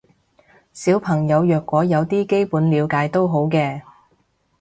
[0.73, 3.83] 小朋友若果有啲基本了解都好嘅